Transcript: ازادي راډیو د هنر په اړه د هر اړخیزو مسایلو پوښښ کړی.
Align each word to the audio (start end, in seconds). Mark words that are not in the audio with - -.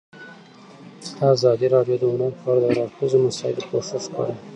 ازادي 1.33 1.67
راډیو 1.75 1.95
د 1.99 2.03
هنر 2.13 2.31
په 2.39 2.45
اړه 2.51 2.59
د 2.61 2.65
هر 2.69 2.77
اړخیزو 2.85 3.17
مسایلو 3.27 3.67
پوښښ 3.69 4.03
کړی. 4.15 4.33